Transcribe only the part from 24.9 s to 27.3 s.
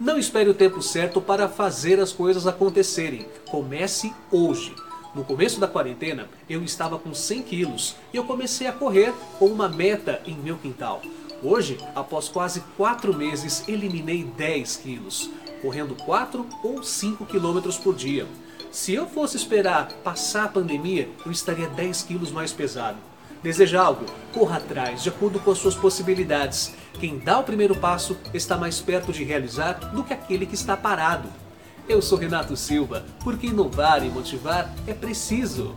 de acordo com as suas possibilidades. Quem